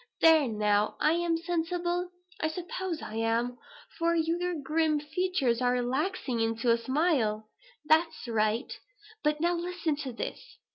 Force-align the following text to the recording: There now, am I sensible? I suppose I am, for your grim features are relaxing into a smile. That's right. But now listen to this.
There 0.19 0.47
now, 0.47 0.95
am 0.99 1.33
I 1.37 1.41
sensible? 1.45 2.09
I 2.39 2.47
suppose 2.47 3.03
I 3.03 3.17
am, 3.17 3.59
for 3.99 4.15
your 4.15 4.55
grim 4.59 4.99
features 4.99 5.61
are 5.61 5.73
relaxing 5.73 6.39
into 6.39 6.71
a 6.71 6.77
smile. 6.79 7.51
That's 7.85 8.27
right. 8.27 8.73
But 9.23 9.39
now 9.41 9.53
listen 9.53 9.95
to 9.97 10.11
this. 10.11 10.57